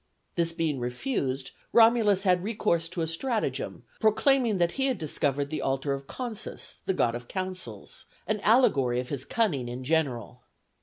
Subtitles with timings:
[0.33, 5.61] This being refused Romulus had recourse to a stratagem, proclaiming that he had discovered the
[5.61, 10.41] altar of Consus, the god of counsels, an allegory of his cunning in general.